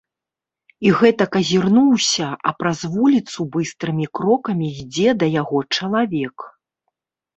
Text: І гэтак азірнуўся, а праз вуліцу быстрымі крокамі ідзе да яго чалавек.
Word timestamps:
І 0.87 0.93
гэтак 1.01 1.31
азірнуўся, 1.41 2.27
а 2.51 2.55
праз 2.61 2.79
вуліцу 2.95 3.39
быстрымі 3.59 4.05
крокамі 4.21 4.67
ідзе 4.81 5.09
да 5.25 5.33
яго 5.41 5.59
чалавек. 5.77 6.37